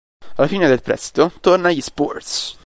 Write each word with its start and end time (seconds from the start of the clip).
Alla 0.37 0.47
fine 0.47 0.67
del 0.67 0.81
prestito 0.81 1.31
torna 1.41 1.67
agli 1.67 1.79
"Spurs". 1.79 2.57